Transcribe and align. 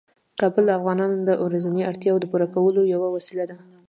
کابل 0.39 0.63
د 0.67 0.71
افغانانو 0.79 1.15
د 1.27 1.31
ورځنیو 1.45 1.87
اړتیاوو 1.91 2.21
د 2.21 2.25
پوره 2.31 2.47
کولو 2.53 2.81
یوه 2.93 3.07
وسیله 3.15 3.43
ده. 3.49 3.55